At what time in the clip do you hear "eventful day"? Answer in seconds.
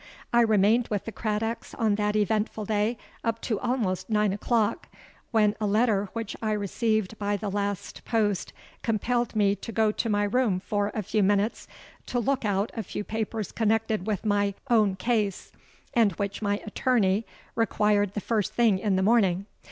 2.15-2.97